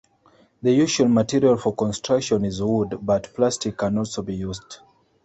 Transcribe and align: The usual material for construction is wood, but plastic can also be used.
The 0.63 0.71
usual 0.71 1.09
material 1.09 1.57
for 1.57 1.75
construction 1.75 2.43
is 2.43 2.59
wood, 2.59 2.97
but 3.03 3.31
plastic 3.35 3.77
can 3.77 3.99
also 3.99 4.23
be 4.23 4.33
used. 4.33 4.79